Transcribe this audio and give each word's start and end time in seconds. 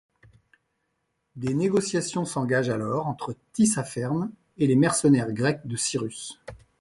Des 1.35 1.53
négociations 1.53 2.25
s'engagent 2.25 2.71
alors 2.71 3.05
entre 3.05 3.35
Tissapherne 3.53 4.31
et 4.57 4.65
les 4.65 4.75
mercenaires 4.75 5.31
grecs 5.31 5.67
de 5.67 5.75
Cyrus. 5.75 6.41